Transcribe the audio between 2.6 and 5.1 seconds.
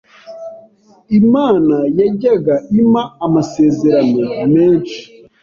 impa amasezerano menshi